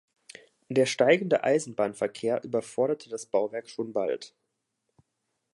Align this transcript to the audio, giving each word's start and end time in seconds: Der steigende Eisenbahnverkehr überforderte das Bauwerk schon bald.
Der 0.67 0.87
steigende 0.87 1.43
Eisenbahnverkehr 1.43 2.43
überforderte 2.43 3.07
das 3.11 3.27
Bauwerk 3.27 3.69
schon 3.69 3.93
bald. 3.93 4.33